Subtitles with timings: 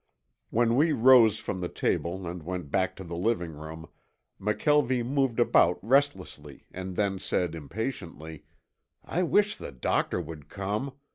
[0.49, 3.87] When we rose from the table and went back to the living room,
[4.41, 8.43] McKelvie moved about restlessly, and then said impatiently,
[9.05, 10.93] "I wish the doctor would come.